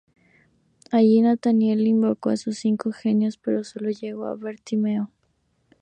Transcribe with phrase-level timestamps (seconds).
[0.89, 5.11] Allí, Nathaniel invoca a sus cinco genios, pero sólo llega Bartimeo.